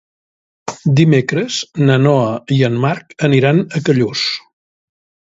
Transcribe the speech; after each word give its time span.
Dimecres 0.99 1.57
na 1.89 1.97
Noa 2.05 2.31
i 2.55 2.57
en 2.69 2.79
Marc 2.85 3.13
aniran 3.27 3.61
a 3.81 3.83
Callús. 3.91 4.23